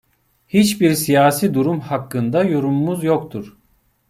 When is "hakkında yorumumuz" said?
1.79-3.03